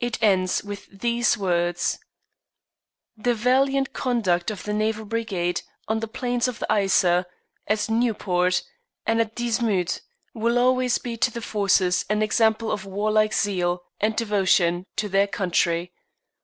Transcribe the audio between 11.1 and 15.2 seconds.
to the Forces an example of warlike zeal and devotion to